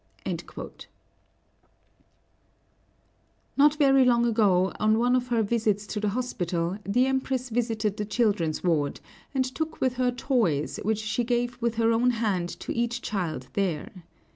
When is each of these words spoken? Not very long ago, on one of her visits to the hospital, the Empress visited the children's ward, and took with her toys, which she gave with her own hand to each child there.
Not 3.55 3.75
very 3.75 4.03
long 4.03 4.25
ago, 4.25 4.73
on 4.79 4.97
one 4.97 5.15
of 5.15 5.27
her 5.27 5.43
visits 5.43 5.85
to 5.85 5.99
the 5.99 6.09
hospital, 6.09 6.79
the 6.83 7.05
Empress 7.05 7.49
visited 7.51 7.97
the 7.97 8.05
children's 8.05 8.63
ward, 8.63 8.99
and 9.35 9.45
took 9.45 9.79
with 9.79 9.97
her 9.97 10.09
toys, 10.09 10.79
which 10.81 10.97
she 11.03 11.23
gave 11.23 11.61
with 11.61 11.75
her 11.75 11.91
own 11.91 12.09
hand 12.17 12.49
to 12.61 12.71
each 12.75 13.03
child 13.03 13.49
there. 13.53 13.91